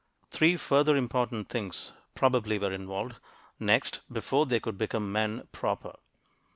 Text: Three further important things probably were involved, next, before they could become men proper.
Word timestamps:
Three 0.31 0.57
further 0.57 0.95
important 0.95 1.49
things 1.49 1.91
probably 2.15 2.57
were 2.57 2.71
involved, 2.71 3.17
next, 3.59 3.99
before 4.11 4.47
they 4.47 4.59
could 4.59 4.75
become 4.79 5.11
men 5.11 5.47
proper. 5.51 5.93